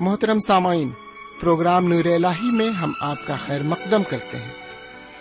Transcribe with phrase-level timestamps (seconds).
[0.00, 0.90] محترم سامعین،
[1.40, 4.52] پروگرام نور ال میں ہم آپ کا خیر مقدم کرتے ہیں۔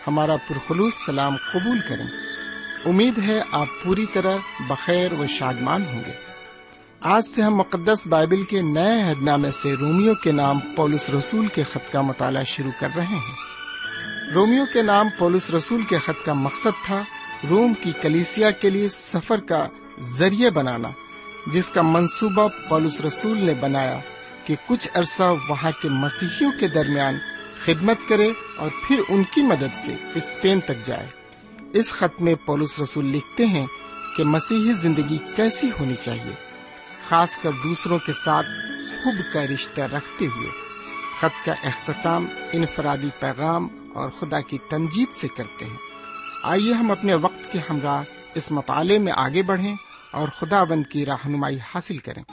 [0.07, 2.05] ہمارا پرخلوص سلام قبول کریں۔
[2.85, 4.37] امید ہے آپ پوری طرح
[4.69, 6.11] بخیر و شادمان ہوں گے۔
[6.99, 11.47] آج سے ہم مقدس بائبل کے نئے عہد نامے سے رومیو کے نام پولس رسول
[11.47, 13.35] کے خط کا مطالعہ شروع کر رہے ہیں۔
[14.33, 17.03] رومیو کے نام پولس رسول کے خط کا مقصد تھا
[17.49, 19.67] روم کی کلیسیا کے لیے سفر کا
[19.99, 20.89] ذریعہ بنانا،
[21.47, 23.99] جس کا منصوبہ پولس رسول نے بنایا۔
[24.49, 27.15] کہ کچھ عرصہ وہاں کے مسیحیوں کے درمیان
[27.65, 31.07] خدمت کرے اور پھر ان کی مدد سے اسپین تک جائے۔
[31.73, 33.67] اس خط میں پولس رسول لکھتے ہیں
[34.17, 36.33] کہ مسیحی زندگی کیسی ہونی چاہیے،
[37.07, 38.47] خاص کر دوسروں کے ساتھ
[39.03, 40.49] خوب کا رشتہ رکھتے ہوئے۔
[41.19, 45.77] خط کا اختتام انفرادی پیغام اور خدا کی تمجید سے کرتے ہیں۔
[46.43, 48.03] آئیے ہم اپنے وقت کے ہمراہ
[48.35, 49.75] اس مطالعے میں آگے بڑھیں
[50.11, 52.23] اور خدا بند کی رہنمائی حاصل کریں۔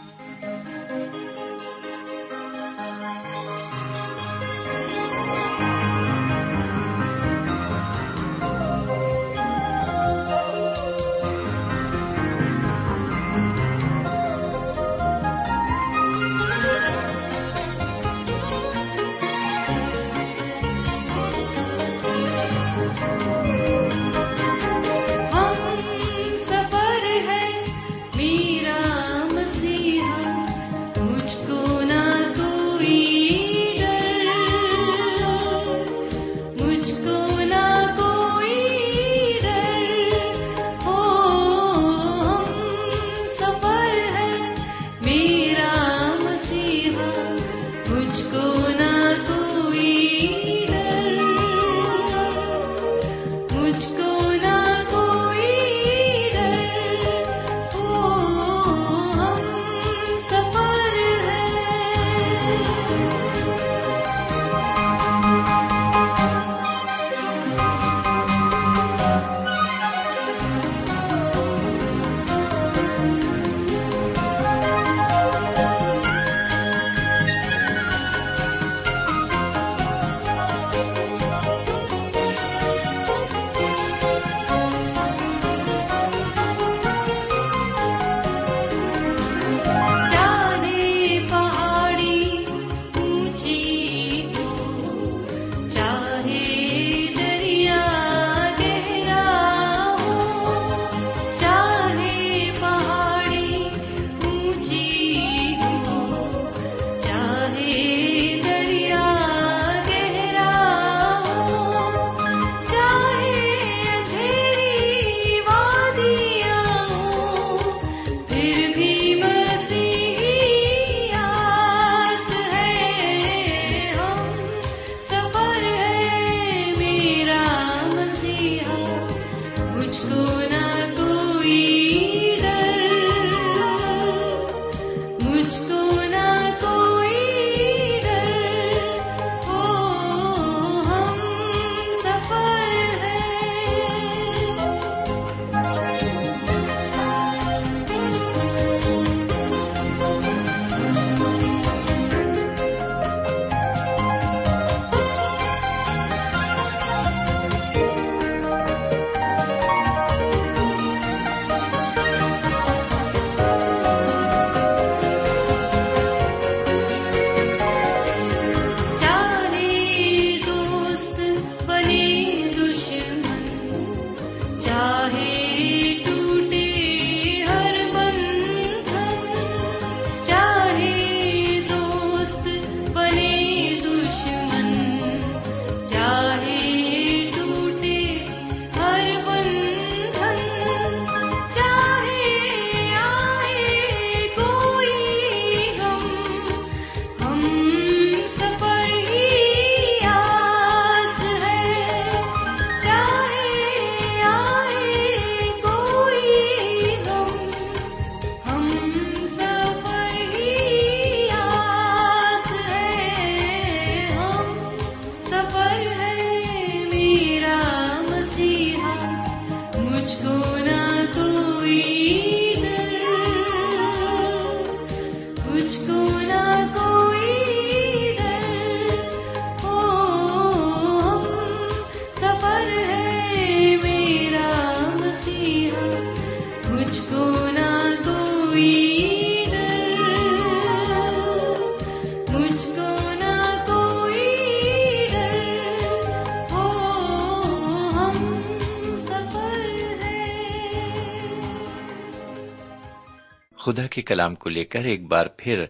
[253.76, 255.64] خدا کے کلام کو لے کر ایک بار پھر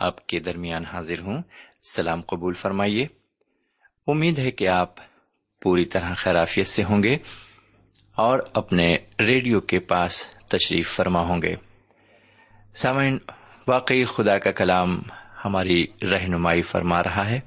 [0.00, 1.42] آپ کے درمیان حاضر ہوں۔
[1.92, 3.06] سلام قبول فرمائیے۔
[4.06, 4.94] امید ہے کہ آپ
[5.62, 7.14] پوری طرح خیرافیت سے ہوں گے
[8.16, 11.54] اور اپنے ریڈیو کے پاس تشریف فرما ہوں گے۔
[12.74, 13.18] سامعین،
[13.68, 15.02] واقعی خدا کا کلام
[15.44, 17.40] ہماری رہنمائی فرما رہا ہے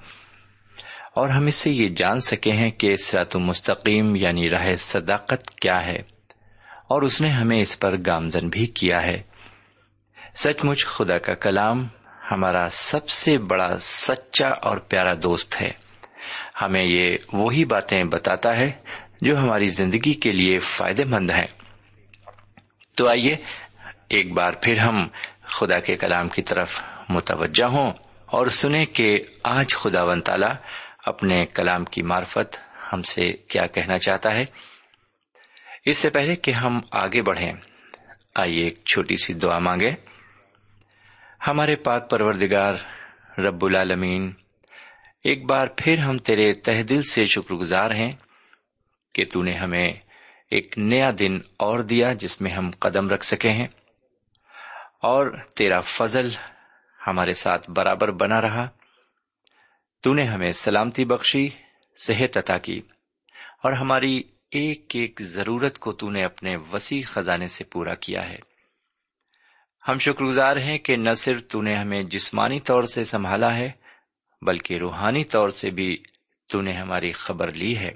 [1.15, 5.85] اور ہم اس سے یہ جان سکے ہیں کہ سرات مستقیم یعنی راہ صداقت کیا
[5.85, 5.99] ہے
[6.87, 9.32] اور اس نے ہمیں اس پر گامزن بھی کیا ہے۔
[10.35, 11.87] سچ مچ خدا کا کلام
[12.31, 15.71] ہمارا سب سے بڑا سچا اور پیارا دوست ہے۔
[16.61, 18.71] ہمیں یہ وہی باتیں بتاتا ہے
[19.21, 21.47] جو ہماری زندگی کے لیے فائدے مند ہیں۔
[22.95, 23.35] تو آئیے
[24.09, 25.07] ایک بار پھر ہم
[25.43, 27.91] خدا کے کلام کی طرف متوجہ ہوں
[28.25, 30.51] اور سنیں کہ آج خدا ون تعالی
[31.05, 32.59] اپنے کلام کی معرفت
[32.93, 34.45] ہم سے کیا کہنا چاہتا ہے۔
[35.85, 37.53] اس سے پہلے کہ ہم آگے بڑھیں،
[38.35, 39.91] آئیے ایک چھوٹی سی دعا مانگے
[41.47, 42.73] ہمارے پاک پروردگار
[43.37, 44.31] رب العالمین،
[45.23, 48.11] ایک بار پھر ہم تیرے تہ دل سے شکر گزار ہیں
[49.13, 49.93] کہ تو نے ہمیں
[50.51, 53.67] ایک نیا دن اور دیا جس میں ہم قدم رکھ سکے ہیں
[55.01, 56.29] اور تیرا فضل
[57.07, 58.69] ہمارے ساتھ برابر بنا رہا۔
[60.03, 61.49] تو نے ہمیں سلامتی بخشی،
[61.97, 62.81] صحت عطا کی
[63.63, 68.52] اور ہماری ایک ایک ضرورت کو تو نے اپنے وسیع خزانے سے پورا کیا ہے۔
[69.87, 73.71] ہم شکر گزار ہیں کہ نہ صرف تو نے ہمیں جسمانی طور سے سنبھالا ہے،
[74.41, 76.03] بلکہ روحانی طور سے بھی
[76.47, 77.89] تو نے ہماری خبر لی ہے۔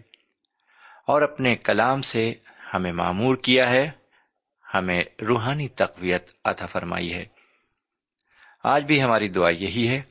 [1.08, 2.34] اور اپنے کلام سے
[2.74, 3.92] ہمیں معمور کیا ہے،
[4.74, 7.26] ہمیں روحانی تقویت عطا فرمائی ہے۔
[8.64, 10.02] آج بھی ہماری دعا یہی ہے۔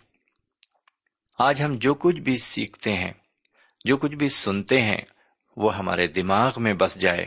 [1.38, 3.12] آج ہم جو کچھ بھی سیکھتے ہیں،
[3.84, 5.00] جو کچھ بھی سنتے ہیں،
[5.56, 7.22] وہ ہمارے دماغ میں بس جائے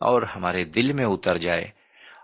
[0.00, 1.77] اور ہمارے دل میں اتر جائے۔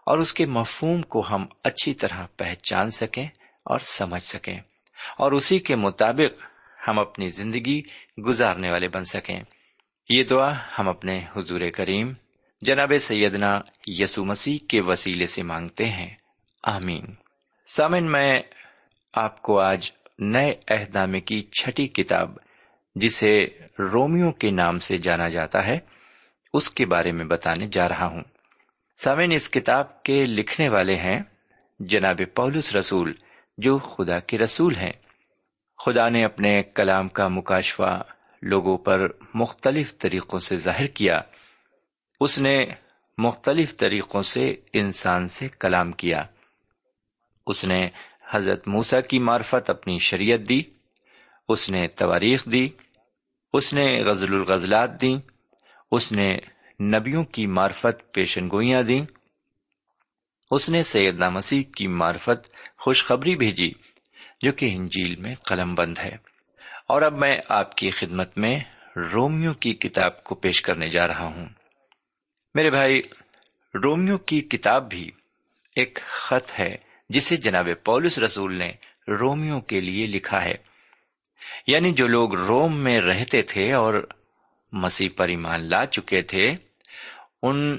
[0.06, 3.26] اور اس کے مفہوم کو ہم اچھی طرح پہچان سکیں
[3.64, 4.60] اور سمجھ سکیں
[5.18, 6.42] اور اسی کے مطابق
[6.88, 7.82] ہم اپنی زندگی
[8.26, 9.40] گزارنے والے بن سکیں۔
[10.08, 12.12] یہ دعا ہم اپنے حضور کریم
[12.60, 16.14] جناب سیدنا یسو مسیح کے وسیلے سے مانگتے ہیں۔
[16.62, 17.04] آمین۔
[17.66, 18.42] سامن میں
[19.14, 22.36] آپ کو آج نئے عہد نامے کی چھٹی کتاب
[22.94, 23.46] جسے
[23.78, 25.78] رومیو کے نام سے جانا جاتا ہے،
[26.54, 28.22] اس کے بارے میں بتانے جا رہا ہوں۔
[28.96, 31.22] سامن اس کتاب کے لکھنے والے ہیں
[31.80, 33.14] جناب پولس رسول،
[33.58, 34.92] جو خدا کے رسول ہیں۔
[35.84, 38.02] خدا نے اپنے کلام کا مکاشفہ
[38.42, 41.20] لوگوں پر مختلف طریقوں سے ظاہر کیا۔
[42.20, 42.66] اس نے
[43.18, 46.22] مختلف طریقوں سے انسان سے کلام کیا۔
[47.46, 47.88] اس نے
[48.30, 50.62] حضرت موسا کی معرفت اپنی شریعت دی۔
[51.48, 52.68] اس نے تواریخ دی۔
[53.52, 55.14] اس نے غزل الغزلات دی۔
[55.90, 56.38] اس نے
[56.80, 59.04] نبیوں کی معرفت پیشن گوئیاں دیں۔
[60.50, 63.72] اس نے سیدنا مسیح کی معرفت خوشخبری بھیجی،
[64.40, 66.16] جو کہ انجیل میں قلم بند ہے۔
[66.88, 68.60] اور اب میں آپ کی خدمت میں
[69.14, 71.46] رومیو کی کتاب کو پیش کرنے جا رہا ہوں۔
[72.54, 73.02] میرے بھائی
[73.84, 75.10] رومیو کی کتاب بھی
[75.76, 76.76] ایک خط ہے،
[77.08, 78.72] جسے جناب پولس رسول نے
[79.08, 80.54] رومیو کے لیے لکھا ہے۔
[81.66, 84.06] یعنی جو لوگ روم میں رہتے تھے اور
[84.74, 86.56] مسیح پر ایمان لا چکے تھے،
[87.42, 87.78] ان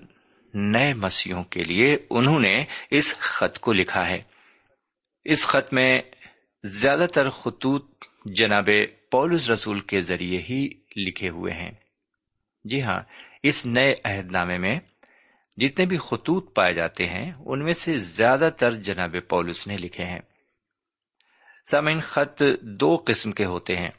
[0.53, 4.21] نئے مسیحوں کے لیے انہوں نے اس خط کو لکھا ہے۔
[5.25, 6.01] اس خط میں
[6.63, 8.69] زیادہ تر خطوط جناب
[9.11, 11.71] پولس رسول کے ذریعے ہی لکھے ہوئے ہیں۔
[12.65, 13.01] جی ہاں
[13.43, 14.79] اس نئے عہد نامے میں
[15.57, 20.03] جتنے بھی خطوط پائے جاتے ہیں، ان میں سے زیادہ تر جناب پولس نے لکھے
[20.03, 20.19] ہیں۔
[21.71, 23.91] سامعین، خط دو قسم کے ہوتے ہیں۔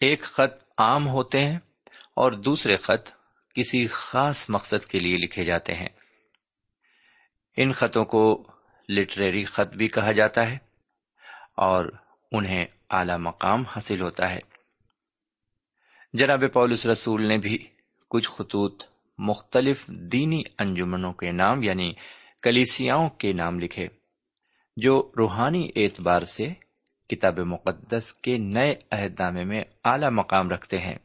[0.00, 1.58] ایک خط عام ہوتے ہیں
[2.16, 3.08] اور دوسرے خط
[3.54, 5.88] کسی خاص مقصد کے لیے لکھے جاتے ہیں۔
[7.56, 8.46] ان خطوں کو
[8.88, 10.58] لٹریری خط بھی کہا جاتا ہے
[11.56, 11.86] اور
[12.32, 14.38] انہیں اعلی مقام حاصل ہوتا ہے۔
[16.12, 17.58] جناب پولس رسول نے بھی
[18.10, 18.82] کچھ خطوط
[19.18, 21.92] مختلف دینی انجمنوں کے نام یعنی
[22.42, 23.88] کلیسیاؤں کے نام لکھے
[24.76, 26.52] جو روحانی اعتبار سے
[27.08, 30.98] کتاب مقدس کے نئے عہد نامے میں اعلی مقام رکھتے ہیں۔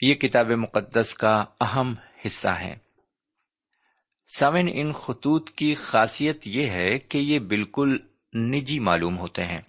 [0.00, 1.94] یہ کتاب مقدس کا اہم
[2.26, 2.76] حصہ ہے۔
[4.36, 7.98] سمن ان خطوط کی خاصیت یہ ہے کہ یہ بالکل
[8.38, 9.60] نجی معلوم ہوتے ہیں۔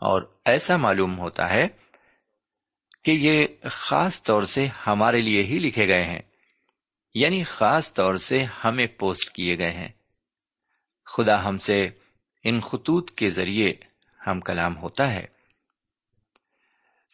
[0.00, 1.68] اور ایسا معلوم ہوتا ہے
[3.04, 6.22] کہ یہ خاص طور سے ہمارے لیے ہی لکھے گئے ہیں۔
[7.14, 9.88] یعنی خاص طور سے ہمیں پوسٹ کیے گئے ہیں۔
[11.06, 11.90] خدا ہم سے
[12.44, 13.72] ان خطوط کے ذریعے
[14.26, 15.26] ہم کلام ہوتا ہے۔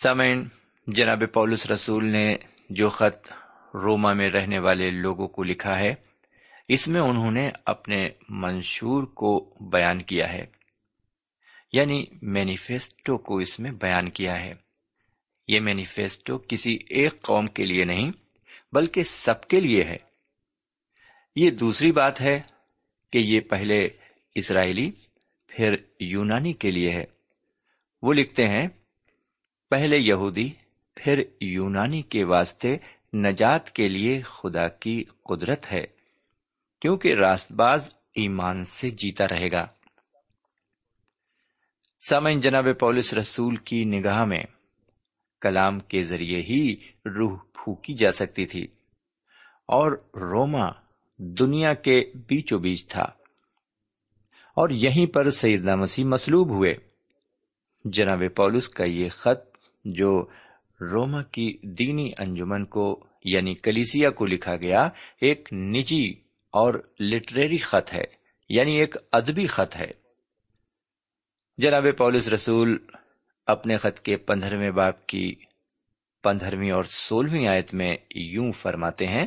[0.03, 0.49] سمین
[0.87, 2.37] جناب پولس رسول نے
[2.71, 3.33] جو خط
[3.75, 5.95] روما میں رہنے والے لوگوں کو لکھا ہے،
[6.69, 10.47] اس میں انہوں نے اپنے منشور کو بیان کیا ہے۔
[11.73, 14.55] یعنی مینیفیسٹو کو اس میں بیان کیا ہے۔
[15.49, 18.11] یہ مینیفیسٹو کسی ایک قوم کے لیے نہیں،
[18.73, 19.97] بلکہ سب کے لیے ہے۔
[21.37, 22.41] یہ دوسری بات ہے
[23.13, 23.89] کہ یہ پہلے
[24.35, 24.91] اسرائیلی
[25.55, 27.05] پھر یونانی کے لیے ہے۔
[28.03, 28.67] وہ لکھتے ہیں،
[29.71, 30.49] پہلے یہودی،
[30.97, 32.77] پھر یونانی کے واسطے
[33.17, 35.85] نجات کے لیے خدا کی قدرت ہے،
[36.83, 39.67] کیونکہ راست باز ایمان سے جیتا رہے گا۔
[42.03, 44.43] سامعین جناب پولس رسول کی نگاہ میں
[45.43, 46.75] کلام کے ذریعے ہی
[47.07, 48.67] روح پھوکی جا سکتی تھی،
[49.69, 50.69] اور روما
[51.19, 53.05] دنیا کے بیچو بیچ تھا۔
[54.55, 56.75] اور یہیں پر سیدنا مسیح مسلوب ہوئے۔
[57.85, 60.23] جناب پولس کا یہ خط جو
[60.81, 64.89] روما کی دینی انجمن کو یعنی کلیسیا کو لکھا گیا،
[65.21, 66.11] ایک نجی
[66.51, 68.05] اور لٹریری خط ہے
[68.49, 69.91] یعنی ایک ادبی خط ہے۔
[71.59, 72.79] جناب پولس رسول،
[73.47, 75.35] اپنے خط کے پندرہویں باپ کی
[76.23, 79.27] پندرہویں اور سولہویں آیت میں یوں فرماتے ہیں،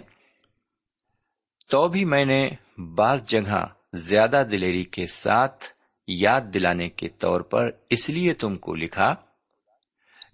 [1.70, 2.50] تو بھی میں نے
[2.96, 5.65] بعض جگہ زیادہ دلیری کے ساتھ
[6.08, 9.15] یاد دلانے کے طور پر اس لیے تم کو لکھا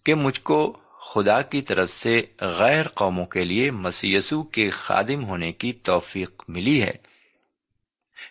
[0.05, 0.77] کہ مجھ کو
[1.13, 6.81] خدا کی طرف سے غیر قوموں کے لیے مسیسو کے خادم ہونے کی توفیق ملی
[6.81, 6.91] ہے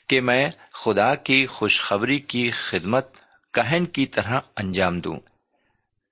[0.08, 3.08] کہ میں خدا کی خوشخبری کی خدمت
[3.52, 5.20] کہن کی طرح انجام دوں،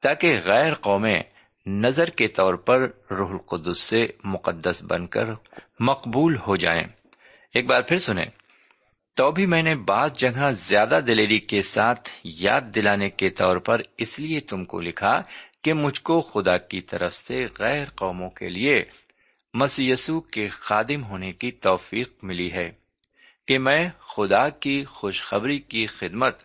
[0.03, 1.23] تاکہ غیر قومیں
[1.67, 5.25] نظر کے طور پر روح القدس سے مقدس بن کر
[5.81, 6.85] مقبول ہو جائیں۔
[7.55, 8.27] ایک بار پھر سنیں۔
[9.21, 13.81] تو بھی میں نے بعض جگہ زیادہ دلیری کے ساتھ یاد دلانے کے طور پر
[13.99, 15.23] اس لیے تم کو لکھا
[15.63, 18.85] کہ مجھ کو خدا کی طرف سے غیر قوموں کے لیے
[19.55, 22.73] مسیسو کے خادم ہونے کی توفیق ملی ہے
[23.49, 26.39] کہ میں خدا کی خوشخبری کی خدمت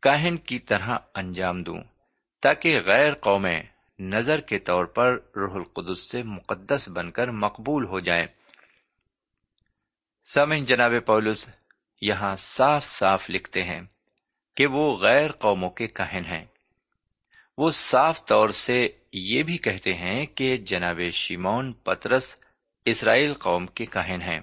[0.00, 1.80] کاہن کی طرح انجام دوں،
[2.42, 3.62] تاکہ غیر قومیں
[4.00, 8.26] نظر کے طور پر روح القدس سے مقدس بن کر مقبول ہو جائیں۔
[10.24, 11.48] سمن جناب پولس
[12.00, 13.80] یہاں صاف صاف لکھتے ہیں
[14.56, 16.44] کہ وہ غیر قوموں کے کہن ہیں۔
[17.58, 22.36] وہ صاف طور سے یہ بھی کہتے ہیں کہ جناب شیمون پترس
[22.84, 24.40] اسرائیل قوم کے کہن ہیں۔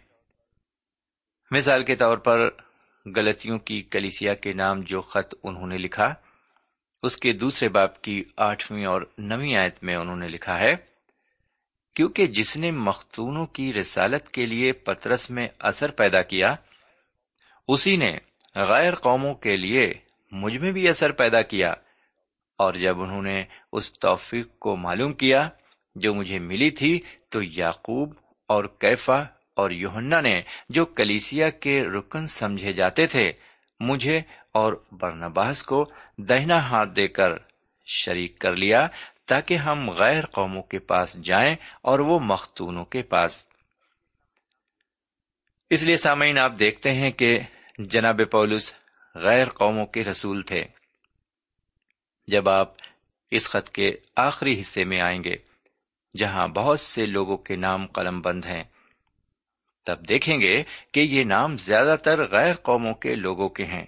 [1.51, 2.49] مثال کے طور پر
[3.15, 6.13] غلطیوں کی کلیسیا کے نام جو خط انہوں نے لکھا،
[7.03, 10.75] اس کے دوسرے باپ کی آٹھویں اور نویں آیت میں انہوں نے لکھا ہے،
[11.95, 16.55] کیونکہ جس نے مختونوں کی رسالت کے لیے پترس میں اثر پیدا کیا
[17.67, 18.17] اسی نے
[18.55, 19.93] غیر قوموں کے لیے
[20.31, 21.73] مجھ میں بھی اثر پیدا کیا
[22.57, 25.49] اور جب انہوں نے اس توفیق کو معلوم کیا
[25.95, 28.13] جو مجھے ملی تھی، تو یعقوب
[28.47, 29.17] اور کیفا
[29.55, 33.31] اور یوہنا نے جو کلیسیا کے رکن سمجھے جاتے تھے،
[33.79, 34.21] مجھے
[34.51, 35.83] اور برنباس کو
[36.17, 37.29] دہنا ہاتھ دے کر
[37.85, 38.87] شریک کر لیا
[39.25, 43.47] تاکہ ہم غیر قوموں کے پاس جائیں اور وہ مختونوں کے پاس۔
[45.69, 47.39] اس لیے سامعین، آپ دیکھتے ہیں کہ
[47.77, 48.75] جناب پولس
[49.15, 50.63] غیر قوموں کے رسول تھے۔
[52.27, 52.73] جب آپ
[53.31, 55.35] اس خط کے آخری حصے میں آئیں گے،
[56.17, 58.63] جہاں بہت سے لوگوں کے نام قلم بند ہیں،
[59.85, 63.85] تب دیکھیں گے کہ یہ نام زیادہ تر غیر قوموں کے لوگوں کے ہیں،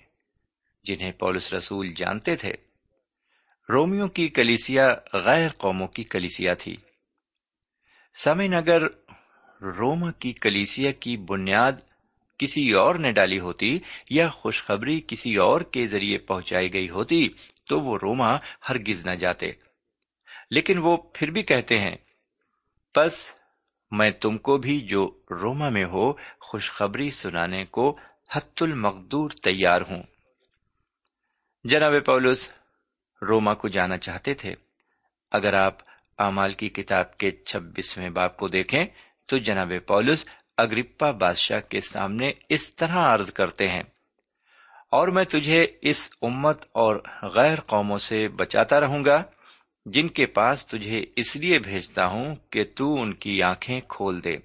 [0.83, 2.51] جنہیں پولس رسول جانتے تھے۔
[3.69, 6.77] رومیو کی کلیسیا غیر قوموں کی کلیسیا تھی۔
[8.23, 8.81] سمن اگر
[9.61, 11.71] روما کی کلیسیا کی بنیاد
[12.39, 13.79] کسی اور نے ڈالی ہوتی
[14.09, 17.29] یا خوشخبری کسی اور کے ذریعے پہنچائی گئی ہوتی
[17.69, 18.35] تو وہ روما
[18.69, 19.51] ہرگز نہ جاتے۔
[20.51, 21.95] لیکن وہ پھر بھی کہتے ہیں
[22.95, 23.35] بس
[23.91, 27.99] میں تم کو بھی جو روما میں ہو، خوشخبری سنانے کو
[28.35, 30.03] حت المقدور تیار ہوں۔
[31.63, 32.53] جناب پولس،
[33.21, 34.55] روما کو جانا چاہتے تھے۔
[35.31, 35.77] اگر آپ
[36.17, 38.85] امال کی کتاب کے چھبیسویں باپ کو دیکھیں
[39.27, 40.25] تو جناب پولس
[40.59, 43.83] اگرپا بادشاہ کے سامنے اس طرح عرض کرتے ہیں،
[44.91, 46.95] اور میں تجھے اس امت اور
[47.35, 49.21] غیر قوموں سے بچاتا رہوں گا،
[49.85, 54.35] جن کے پاس تجھے اس لیے بھیجتا ہوں کہ تو ان کی آنکھیں کھول دے،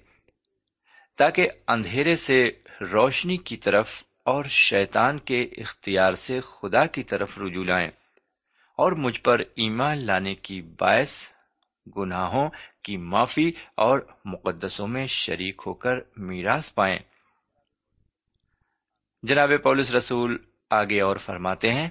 [1.19, 2.43] تاکہ اندھیرے سے
[2.83, 7.89] روشنی کی طرف اور شیطان کے اختیار سے خدا کی طرف رجوع لائیں،
[8.79, 11.13] اور مجھ پر ایمان لانے کی باعث
[11.87, 12.47] گناہوں
[12.83, 16.97] کی معافی اور مقدسوں میں شریک ہو کر میراث پائیں۔
[19.23, 20.37] جناب پولس رسول
[20.71, 21.89] آگے اور فرماتے ہیں،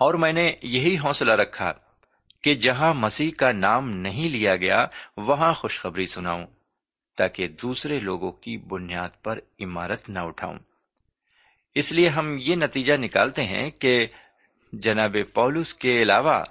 [0.00, 1.72] اور میں نے یہی حوصلہ رکھا
[2.44, 6.46] کہ جہاں مسیح کا نام نہیں لیا گیا، وہاں خوشخبری سناؤں،
[7.18, 10.58] تاکہ دوسرے لوگوں کی بنیاد پر عمارت نہ اٹھاؤں۔
[11.76, 13.94] اس لیے ہم یہ نتیجہ نکالتے ہیں کہ
[14.72, 16.42] جناب پولس کے علاوہ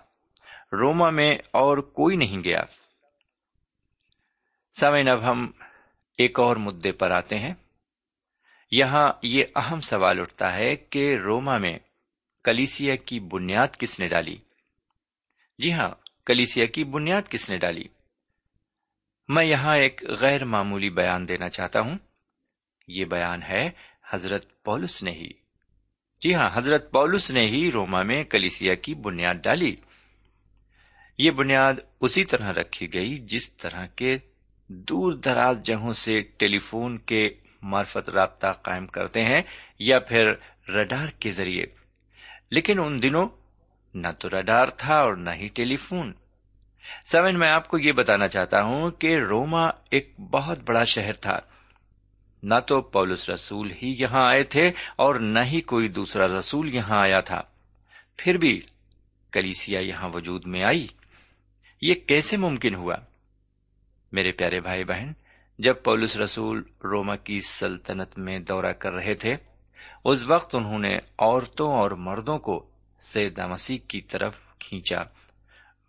[0.72, 2.62] روما میں اور کوئی نہیں گیا۔
[4.80, 5.52] سمین اب ہم
[6.18, 7.54] ایک اور مدے پر آتے ہیں۔
[8.72, 11.80] یہاں یہ اہم سوال اٹھتا ہے کہ روما میں
[12.44, 14.38] کلیسیا کی بنیاد کس نے ڈالی؟
[15.60, 15.90] جی ہاں
[16.26, 17.84] کلیسیا کی بنیاد کس نے ڈالی؟
[19.28, 21.98] میں یہاں ایک غیر معمولی بیان دینا چاہتا ہوں۔
[22.88, 23.70] یہ بیان ہے،
[24.14, 25.30] حضرت پولس نے ہی۔
[26.22, 29.76] جی ہاں حضرت پولس نے ہی روما میں کلیسیا کی بنیاد ڈالی۔
[31.18, 34.18] یہ بنیاد اسی طرح رکھی گئی جس طرح کے
[34.68, 37.30] دور دراز جگہوں سے ٹیلی فون کے
[37.62, 39.42] مارفت رابطہ قائم کرتے ہیں
[39.80, 40.34] یا پھر
[40.70, 41.66] رڈار کے ذریعے۔
[42.52, 43.30] لیکن ان دنوں
[43.94, 46.14] نہ تو رڈار تھا اور نہ ہی ٹیلی فون
[47.06, 51.40] سیون میں آپ کو یہ بتانا چاہتا ہوں کہ روما ایک بہت بڑا شہر تھا۔
[52.44, 57.02] نہ تو پولس رسول ہی یہاں آئے تھے اور نہ ہی کوئی دوسرا رسول یہاں
[57.02, 57.42] آیا تھا۔
[58.18, 58.62] پھر بھی
[59.32, 60.88] کلیسیا یہاں وجود میں آئی۔
[61.82, 62.96] یہ کیسے ممکن ہوا؟
[64.12, 65.12] میرے پیارے بھائی بہن،
[65.60, 69.36] جب پولس رسول روما کی سلطنت میں دورہ کر رہے تھے،
[70.06, 72.70] اس وقت انہوں نے عورتوں اور مردوں کو
[73.02, 75.02] سیدہ مسیح کی طرف کھینچا۔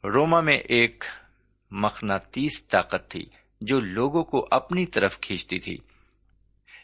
[0.05, 1.05] روما میں ایک
[1.71, 3.27] مخناطیس طاقت تھی
[3.61, 5.79] جو لوگوں کو اپنی طرف کھینچتی تھی۔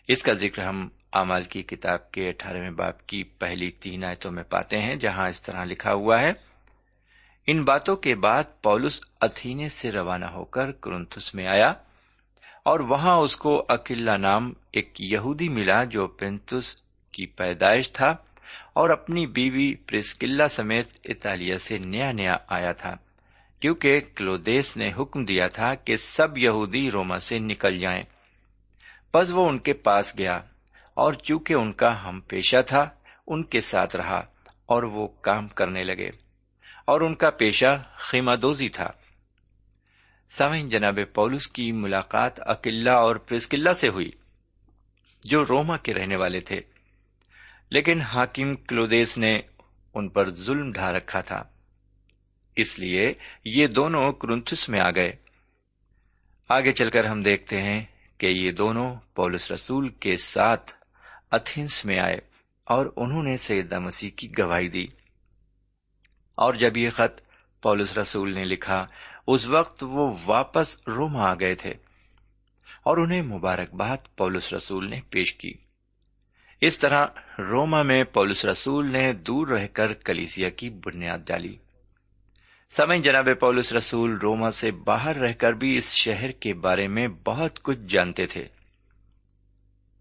[0.09, 4.43] اس کا ذکر ہم امال کی کتاب کے اٹھارہویں باپ کی پہلی تین آیتوں میں
[4.43, 6.48] پاتے ہیں، جہاں اس طرح لکھا ہوا ہے
[7.51, 11.69] ان باتوں کے بعد پولس اتھینے سے روانہ ہو کر کرنتھس میں آیا
[12.63, 16.75] اور وہاں اس کو اکیلا نام ایک یہودی ملا جو پینتس
[17.13, 18.17] کی پیدائش تھا
[18.75, 22.95] اور اپنی بیوی پرسکلا سمیت اطالیہ سے نیا نیا آیا تھا،
[23.61, 28.03] کیونکہ کلودیس نے حکم دیا تھا کہ سب یہودی روما سے نکل جائیں۔
[29.13, 30.37] پس وہ ان کے پاس گیا
[30.95, 32.89] اور چونکہ ان کا ہم پیشہ تھا،
[33.27, 34.19] ان کے ساتھ رہا
[34.67, 36.28] اور وہ کام کرنے لگے۔
[36.89, 38.91] اور ان کا پیشہ خیمہ دوزی تھا۔
[40.29, 44.11] سوئن جناب پولس کی ملاقات اکلا اور پرسکلا سے ہوئی،
[45.25, 46.61] جو روما کے رہنے والے تھے۔
[47.71, 49.41] لیکن حاکم کلودیس نے
[49.95, 51.43] ان پر ظلم ڈھا رکھا تھا۔
[52.57, 53.13] اس لیے
[53.45, 55.13] یہ دونوں کرنتھس میں آ گئے۔
[56.49, 57.85] آگے چل کر ہم دیکھتے ہیں
[58.19, 60.73] کہ یہ دونوں پولس رسول کے ساتھ
[61.31, 62.17] اتھنس میں آئے
[62.65, 64.87] اور انہوں نے سیدہ مسیح کی گواہی دی۔
[66.39, 67.21] اور جب یہ خط
[67.63, 68.87] پولس رسول نے لکھا،
[69.27, 71.71] اس وقت وہ واپس روما آ گئے تھے
[72.83, 75.53] اور انہیں مبارکباد پولس رسول نے پیش کی۔
[76.61, 77.07] اس طرح
[77.39, 81.57] روما میں پولس رسول نے دور رہ کر کلیسیا کی بنیاد ڈالی۔
[82.71, 87.09] سمے جناب پولس رسول، روما سے باہر رہ کر بھی اس شہر کے بارے میں
[87.09, 88.45] بہت کچھ جانتے تھے۔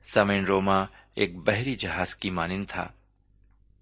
[0.04, 0.82] سمین روما
[1.16, 2.88] ایک بحری جہاز کی مانند تھا۔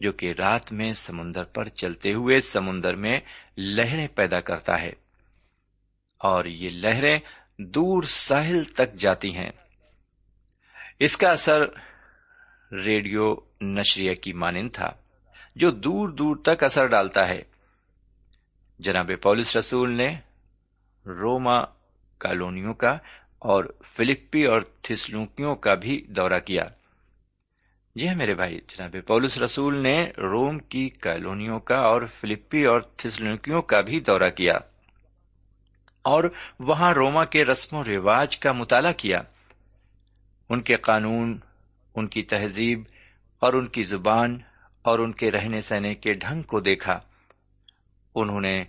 [0.05, 3.19] جو کہ رات میں سمندر پر چلتے ہوئے سمندر میں
[3.57, 4.89] لہریں پیدا کرتا ہے۔
[6.17, 7.19] اور یہ لہریں
[7.57, 9.51] دور ساحل تک جاتی ہیں۔
[10.99, 11.61] اس کا اثر
[12.71, 14.87] ریڈیو نشریہ کی مانند تھا،
[15.55, 17.41] جو دور دور تک اثر ڈالتا ہے۔
[18.79, 20.09] جناب پولس رسول نے
[21.05, 21.63] روما
[22.17, 22.97] کالونیوں کا
[23.39, 23.63] اور
[23.95, 26.63] فلپی اور تھسلوکیوں کا بھی دورہ کیا۔
[27.95, 32.81] جی ہاں میرے بھائی جناب پولس رسول نے روم کی کالونیوں کا اور فلپی اور
[32.81, 34.53] تھسلوکیوں کا بھی دورہ کیا
[36.01, 36.23] اور
[36.59, 39.21] وہاں روما کے رسم و رواج کا مطالعہ کیا۔
[40.49, 41.37] ان کے قانون،
[41.95, 42.81] ان کی تہذیب
[43.39, 44.37] اور ان کی زبان
[44.81, 46.99] اور ان کے رہنے سہنے کے ڈھنگ کو دیکھا۔
[48.15, 48.63] انہوں نے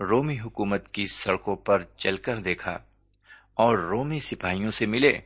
[0.00, 2.72] رومی حکومت کی سڑکوں پر چل کر دیکھا
[3.54, 5.18] اور رومی سپاہیوں سے ملے۔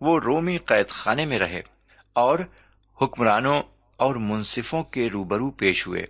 [0.00, 1.75] وہ رومی قید خانے میں رہے۔
[2.16, 2.38] اور
[3.02, 3.62] حکمرانوں
[3.96, 6.02] اور منصفوں کے روبرو پیش ہوئے۔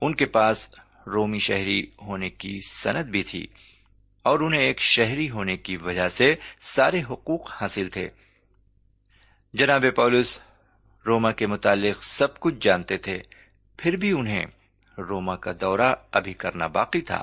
[0.00, 0.74] ان کے پاس
[1.06, 3.46] رومی شہری ہونے کی سند بھی تھی
[4.22, 8.08] اور انہیں ایک شہری ہونے کی وجہ سے سارے حقوق حاصل تھے۔
[9.54, 10.40] جناب پولس،
[11.06, 13.18] روما کے متعلق سب کچھ جانتے تھے،
[13.76, 14.44] پھر بھی انہیں
[14.98, 17.22] روما کا دورہ ابھی کرنا باقی تھا۔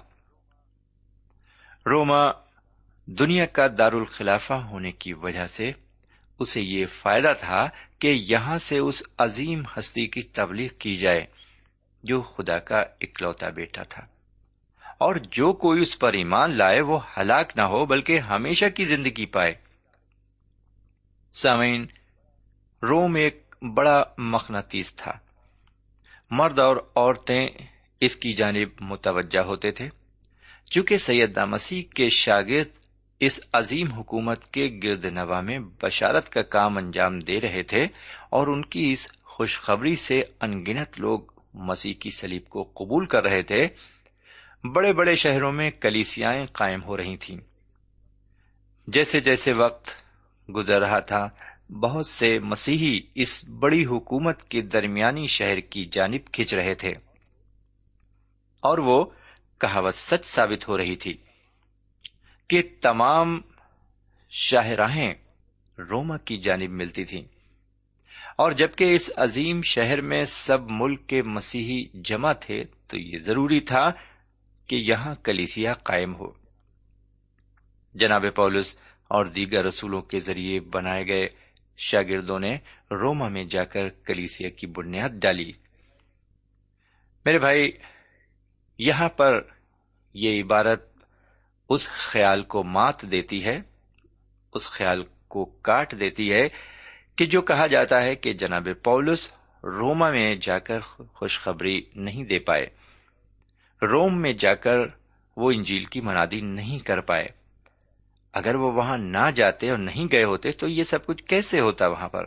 [1.85, 2.31] روما
[3.05, 5.71] دنیا کا دارالخلافہ ہونے کی وجہ سے
[6.39, 11.25] اسے یہ فائدہ تھا کہ یہاں سے اس عظیم ہستی کی تبلیغ کی جائے،
[12.03, 14.05] جو خدا کا اکلوتا بیٹا تھا۔
[14.97, 19.25] اور جو کوئی اس پر ایمان لائے، وہ ہلاک نہ ہو، بلکہ ہمیشہ کی زندگی
[19.25, 19.53] پائے۔
[21.31, 21.85] سامعین،
[22.83, 25.11] روم ایک بڑا مخناطیس تھا۔
[26.31, 27.47] مرد اور عورتیں
[27.99, 29.89] اس کی جانب متوجہ ہوتے تھے،
[30.71, 32.78] چونکہ سیدہ مسیح کے شاگرد
[33.19, 37.83] اس عظیم حکومت کے گرد نوا میں بشارت کا کام انجام دے رہے تھے
[38.29, 41.19] اور ان کی اس خوشخبری سے انگنت لوگ
[41.53, 43.67] مسیح کی سلیب کو قبول کر رہے تھے۔
[44.63, 47.37] بڑے بڑے شہروں میں کلیسیاں قائم ہو رہی تھیں۔
[48.87, 49.89] جیسے جیسے وقت
[50.49, 51.27] گزر رہا تھا،
[51.69, 56.91] بہت سے مسیحی اس بڑی حکومت کے درمیانی شہر کی جانب کھینچ رہے تھے۔
[58.59, 59.05] اور وہ
[59.59, 61.13] کہاوت سچ ثابت ہو رہی تھی۔
[62.49, 63.41] کہ تمام
[64.29, 65.13] شاہراہیں
[65.89, 67.21] روما کی جانب ملتی تھیں۔
[68.35, 73.59] اور جبکہ اس عظیم شہر میں سب ملک کے مسیحی جمع تھے، تو یہ ضروری
[73.59, 73.91] تھا
[74.67, 76.31] کہ یہاں کلیسیا قائم ہو۔
[77.93, 81.27] جناب پولس اور دیگر رسولوں کے ذریعے بنائے گئے
[81.77, 82.55] شاگردوں نے
[82.91, 85.51] روما میں جا کر کلیسیا کی بنیاد ڈالی۔
[87.25, 87.71] میرے بھائی،
[88.77, 89.41] یہاں پر
[90.13, 90.88] یہ عبارت
[91.69, 93.59] اس خیال کو مات دیتی ہے،
[94.53, 96.47] اس خیال کو کاٹ دیتی ہے
[97.15, 100.79] کہ جو کہا جاتا ہے کہ جناب پولس روما میں جا کر
[101.13, 102.65] خوشخبری نہیں دے پائے۔
[103.81, 104.77] روم میں جا کر
[105.37, 107.27] وہ انجیل کی منادی نہیں کر پائے۔
[108.33, 111.87] اگر وہ وہاں نہ جاتے اور نہیں گئے ہوتے تو یہ سب کچھ کیسے ہوتا
[111.87, 112.23] وہاں پر؟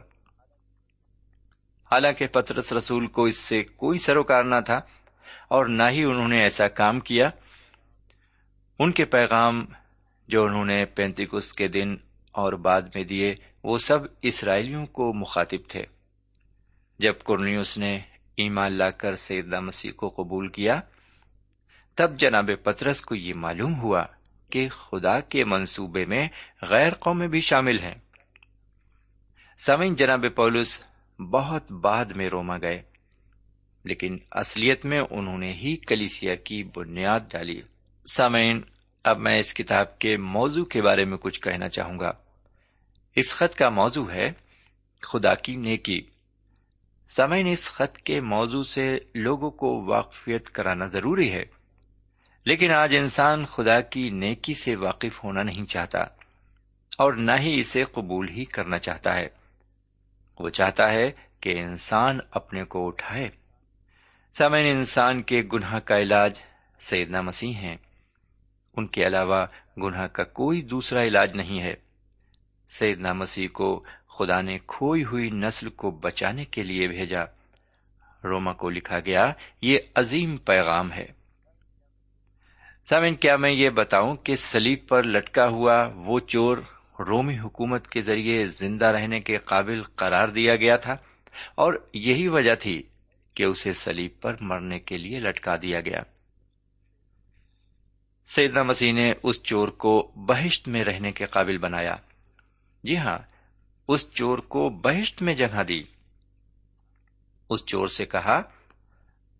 [1.92, 4.76] حالانکہ پترس رسول کو اس سے کوئی سروکار نہ تھا
[5.48, 7.31] اور نہ ہی انہوں نے ایسا کام کیا
[8.83, 9.64] ان کے پیغام
[10.29, 11.95] جو انہوں نے پینتیکس کے دن
[12.33, 15.85] اور بعد میں دیے، وہ سب اسرائیلیوں کو مخاطب تھے۔
[16.99, 17.97] جب کرنیوس نے
[18.37, 20.81] ایمان لا کر سیدہ مسیح کو قبول کیا،
[21.95, 24.05] تب جناب پترس کو یہ معلوم ہوا
[24.51, 26.29] کہ خدا کے منصوبے میں
[26.62, 27.95] غیر قومیں بھی شامل ہیں۔
[29.59, 30.85] سمین جناب پولس
[31.18, 32.83] بہت بعد میں روما گئے،
[33.85, 37.61] لیکن اصلیت میں انہوں نے ہی کلیسیا کی بنیاد ڈالی۔
[38.12, 38.61] سامعین
[39.04, 42.12] اب میں اس کتاب کے موضوع کے بارے میں کچھ کہنا چاہوں گا۔
[43.16, 44.30] اس خط کا موضوع ہے
[45.02, 46.00] خدا کی نیکی۔
[47.08, 51.44] سامعین، اس خط کے موضوع سے لوگوں کو واقفیت کرانا ضروری ہے۔
[52.44, 55.98] لیکن آج انسان خدا کی نیکی سے واقف ہونا نہیں چاہتا
[56.98, 59.26] اور نہ ہی اسے قبول ہی کرنا چاہتا ہے۔
[60.38, 61.10] وہ چاہتا ہے
[61.40, 63.28] کہ انسان اپنے کو اٹھائے۔
[64.32, 66.32] سمن انسان کے گناہ کا علاج
[66.80, 67.76] سیدنا مسیح ہیں۔
[68.76, 69.46] ان کے علاوہ
[69.78, 71.74] گناہ کا کوئی دوسرا علاج نہیں ہے۔
[72.68, 77.24] سیدنا مسیح کو خدا نے کھوئی ہوئی نسل کو بچانے کے لیے بھیجا۔
[78.24, 79.32] روما کو لکھا گیا،
[79.62, 81.06] یہ عظیم پیغام ہے۔
[82.85, 86.58] سامن کیا میں یہ بتاؤں کہ سلیب پر لٹکا ہوا وہ چور
[86.98, 90.92] رومی حکومت کے ذریعے زندہ رہنے کے قابل قرار دیا گیا تھا
[91.54, 92.82] اور یہی وجہ تھی
[93.35, 96.00] کہ اسے سلیب پر مرنے کے لیے لٹکا دیا گیا۔
[98.26, 101.96] سیدنا مسیح نے اس چور کو بہشت میں رہنے کے قابل بنایا۔
[102.85, 103.18] جی ہاں
[103.88, 105.82] اس چور کو بہشت میں جگہ دی۔
[107.50, 108.42] اس چور سے کہا،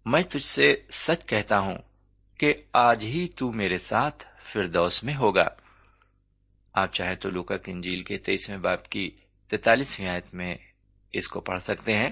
[0.05, 1.79] میں تجھ سے سچ کہتا ہوں
[2.39, 5.49] کہ آج ہی تو میرے ساتھ فردوس میں ہوگا۔
[6.75, 9.11] آپ چاہے تو لوکا کنجیل کے تیسویں باپ کی
[9.51, 10.55] تینتالیسویں آیت میں
[11.13, 12.11] اس کو پڑھ سکتے ہیں۔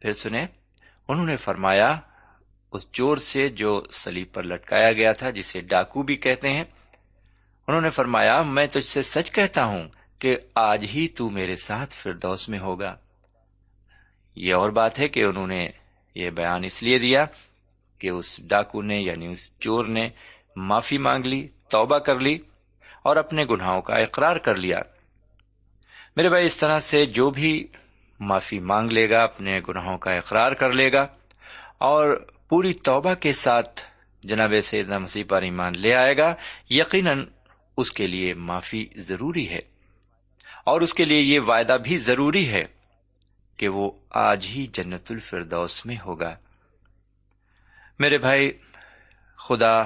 [0.00, 0.46] پھر سنیں،
[1.08, 2.00] انہوں نے فرمایا
[2.72, 6.64] اس چور سے جو سلیب پر لٹکایا گیا تھا، جسے ڈاکو بھی کہتے ہیں،
[7.68, 11.94] انہوں نے فرمایا، میں تجھ سے سچ کہتا ہوں کہ آج ہی تو میرے ساتھ
[11.94, 12.96] فردوس میں ہوگا۔
[14.36, 15.68] یہ اور بات ہے کہ انہوں نے
[16.14, 17.26] یہ بیان اس لیے دیا
[17.98, 20.08] کہ اس ڈاکو نے یعنی اس چور نے
[20.56, 22.38] معافی مانگ لی، توبہ کر لی
[23.04, 24.78] اور اپنے گناہوں کا اقرار کر لیا۔
[26.16, 27.66] میرے بھائی، اس طرح سے جو بھی
[28.20, 31.06] معافی مانگ لے گا، اپنے گناہوں کا اقرار کر لے گا
[31.80, 33.82] اور پوری توبہ کے ساتھ
[34.22, 36.34] جناب سیدنا مسیح پر ایمان لے آئے گا،
[36.70, 37.26] یقیناً
[37.76, 39.58] اس کے لیے معافی ضروری ہے۔
[40.64, 42.64] اور اس کے لیے یہ وعدہ بھی ضروری ہے
[43.56, 46.36] کہ وہ آج ہی جنت الفردوس میں ہوگا۔
[47.98, 48.52] میرے بھائی،
[49.48, 49.82] خدا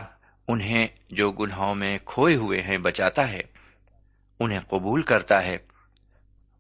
[0.49, 3.41] انہیں جو گناہوں میں کھوئے ہوئے ہیں بچاتا ہے،
[4.41, 5.57] انہیں قبول کرتا ہے۔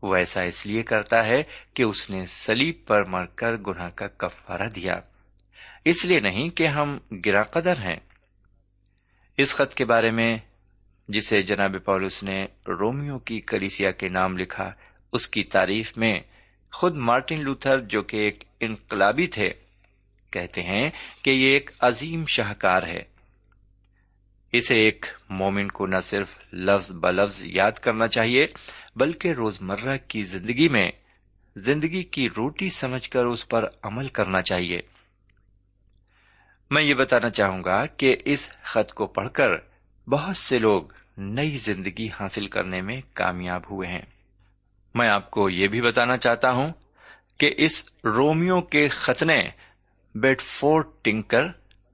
[0.03, 1.42] وہ ایسا اس لیے کرتا ہے
[1.75, 5.01] کہ اس نے سلیب پر مر کر گناہ کا کفارہ دیا۔
[5.87, 7.96] اس لیے نہیں کہ ہم گرا قدر ہیں۔
[9.38, 10.38] اس خط کے بارے میں،
[11.09, 14.72] جسے جناب پولس نے رومیو کی کلیسیا کے نام لکھا،
[15.12, 16.20] اس کی تعریف میں
[16.72, 19.51] خود مارٹن لوتھر، جو کہ ایک انقلابی تھے،
[20.31, 20.90] کہتے ہیں
[21.22, 23.03] کہ یہ ایک عظیم شاہکار ہے۔
[24.53, 28.46] اسے ایک مومن کو نہ صرف لفظ بلفظ یاد کرنا چاہیے،
[28.96, 30.90] بلکہ روزمرہ کی زندگی میں،
[31.57, 34.96] زندگی کی روٹی سمجھ کر اس پر عمل کرنا چاہیے۔
[36.70, 39.48] میں یہ بتانا چاہوں گا کہ اس خط کو پڑھ کر
[40.11, 40.83] بہت سے لوگ
[41.18, 44.02] نئی زندگی حاصل کرنے میں کامیاب ہوئے ہیں۔
[44.94, 46.72] میں آپ کو یہ بھی بتانا چاہتا ہوں
[47.38, 49.42] کہ اس رومیو کے ختنے
[50.14, 51.42] بیڈ فورٹ ٹنکر،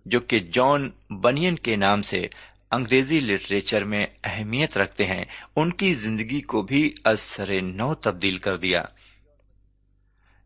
[0.06, 2.26] جو کہ جان بنین کے نام سے
[2.70, 5.24] انگریزی لٹریچر میں اہمیت رکھتے ہیں،
[5.56, 8.82] ان کی زندگی کو بھی اثر نو تبدیل کر دیا۔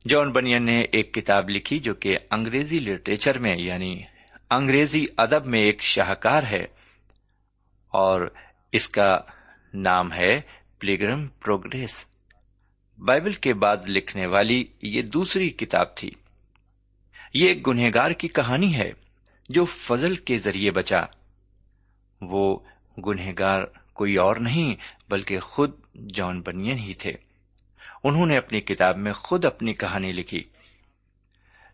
[0.09, 4.03] جان بنین نے ایک کتاب لکھی جو کہ انگریزی لٹریچر میں یعنی
[4.51, 6.65] انگریزی ادب میں ایک شاہکار ہے
[7.89, 8.31] اور
[8.73, 9.19] اس کا
[9.75, 10.41] نام ہے
[10.79, 12.07] پلیگرم پروگریس۔
[12.99, 16.11] بائبل کے بعد لکھنے والی یہ دوسری کتاب تھی۔
[17.35, 18.93] یہ ایک گنہگار کی کہانی ہے
[19.49, 21.01] جو فضل کے ذریعے بچا۔
[22.21, 22.59] وہ
[23.07, 24.75] گنہگار کوئی اور نہیں
[25.09, 25.71] بلکہ خود
[26.15, 27.13] جان بنین ہی تھے۔
[28.05, 30.45] انہوں نے اپنی کتاب میں خود اپنی کہانی لکھی۔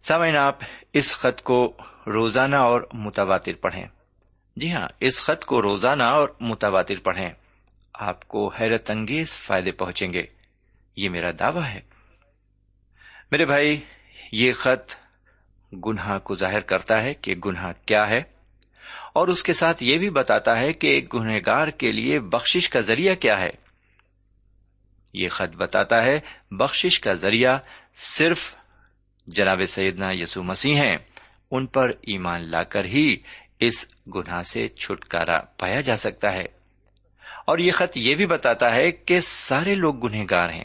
[0.01, 0.59] سامعین، آپ
[0.93, 3.85] اس خط کو روزانہ اور متواتر پڑھیں۔
[4.57, 7.31] جی ہاں اس خط کو روزانہ اور متواتر پڑھیں۔
[7.95, 10.23] آپ کو حیرت انگیز فائدے پہنچیں گے۔
[10.97, 11.81] یہ میرا دعویٰ ہے۔
[13.31, 13.81] میرے بھائی،
[14.33, 14.95] یہ خط
[15.87, 18.23] گناہ کو ظاہر کرتا ہے کہ گناہ کیا ہے،
[19.13, 22.81] اور اس کے ساتھ یہ بھی بتاتا ہے کہ ایک گنہگار کے لیے بخشش کا
[22.81, 23.51] ذریعہ کیا ہے۔
[25.15, 27.59] یہ خط بتاتا ہے، بخشش کا ذریعہ
[27.95, 28.55] صرف
[29.27, 30.97] جناب سیدنا یسو مسیح ہیں۔
[31.53, 33.17] ان پر ایمان لا کر ہی
[33.61, 36.45] اس گناہ سے چھٹکارا پایا جا سکتا ہے۔
[37.47, 40.65] اور یہ خط یہ بھی بتاتا ہے کہ سارے لوگ گنہگار ہیں۔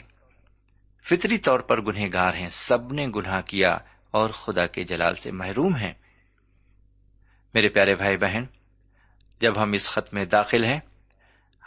[1.08, 3.78] فطری طور پر گنہگار ہیں، سب نے گناہ کیا
[4.10, 5.92] اور خدا کے جلال سے محروم ہیں۔
[7.54, 8.44] میرے پیارے بھائی بہن،
[9.40, 10.80] جب ہم اس خط میں داخل ہیں،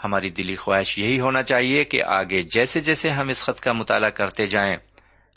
[0.04, 4.10] ہماری دلی خواہش یہی ہونا چاہیے کہ آگے جیسے جیسے ہم اس خط کا مطالعہ
[4.10, 4.78] کرتے جائیں،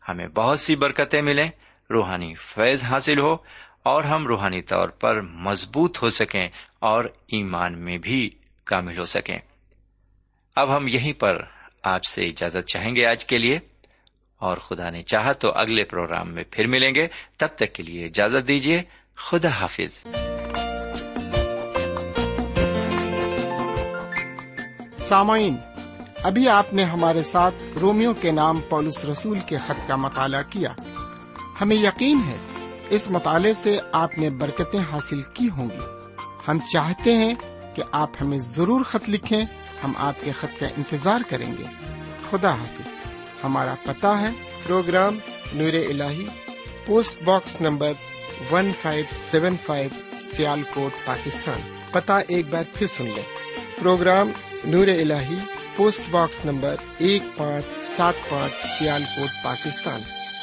[0.09, 1.51] ہمیں بہت سی برکتیں ملیں،
[1.91, 3.37] روحانی فیض حاصل ہو
[3.85, 8.31] اور ہم روحانی طور پر مضبوط ہو سکیں اور ایمان میں بھی
[8.65, 9.39] کامل ہو سکیں۔
[10.57, 11.43] اب ہم یہیں پر
[11.83, 13.59] آپ سے اجازت چاہیں گے آج کے لیے۔
[14.39, 17.07] اور خدا نے چاہا تو اگلے پروگرام میں پھر ملیں گے۔
[17.39, 18.83] تب تک کے لیے اجازت دیجیے۔
[19.17, 20.07] خدا حافظ۔
[24.99, 25.57] سامعین،
[26.23, 30.75] ابھی آپ نے ہمارے ساتھ رومیو کے نام پولس رسول کے خط کا مطالعہ کیا۔
[31.61, 32.54] ہمیں یقین ہے
[32.91, 36.13] اس مطالعے سے آپ نے برکتیں حاصل کی ہوں گی۔
[36.49, 37.35] ہم چاہتے ہیں
[37.75, 39.45] کہ آپ ہمیں ضرور خط لکھیں،
[39.85, 41.65] ہم آپ کے خط کا انتظار کریں گے۔
[42.31, 42.89] خدا حافظ۔
[43.45, 44.29] ہمارا پتا ہے،
[44.67, 45.19] پروگرام
[45.53, 46.03] نور ال
[46.87, 47.93] post box number
[48.51, 50.21] one five seven five
[50.75, 51.77] Sialkot Pakistan.
[51.93, 53.23] پتا ایک بار پھر سن لیں۔
[53.81, 54.31] پروگرام
[54.65, 55.13] نور ال
[55.77, 60.01] پوسٹ باکس نمبر ایک پانچ، سات پانچ سیال کوٹ Pakistan.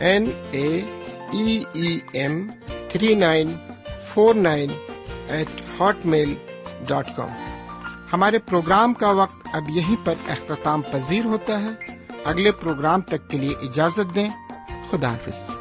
[0.00, 0.80] N A
[2.12, 2.48] M
[2.88, 3.48] three nine
[4.04, 4.70] four nine
[5.28, 5.62] eight
[6.06, 6.34] hotmail
[6.86, 7.28] dot com
[8.12, 13.38] ہمارے پروگرام کا وقت اب یہیں پر اختتام پذیر ہوتا ہے۔ اگلے پروگرام تک کے
[13.38, 14.28] لیے اجازت دیں۔
[14.90, 15.56] خدا حافظ۔